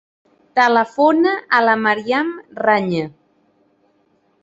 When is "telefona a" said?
0.59-1.61